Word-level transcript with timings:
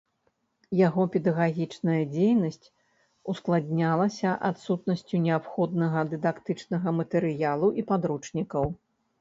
Яго 0.77 1.03
педагагічная 1.15 1.97
дзейнасць 2.13 2.71
ускладнялася 3.33 4.29
адсутнасцю 4.51 5.23
неабходнага 5.27 5.99
дыдактычнага 6.15 6.89
матэрыялу 7.03 7.67
і 7.83 7.89
падручнікаў. 7.93 8.65